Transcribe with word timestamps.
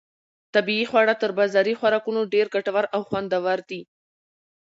طبیعي 0.53 0.85
خواړه 0.91 1.13
تر 1.21 1.31
بازاري 1.39 1.73
خوراکونو 1.79 2.21
ډېر 2.33 2.45
ګټور 2.55 2.85
او 2.95 3.01
خوندور 3.09 3.59
دي. 3.69 3.81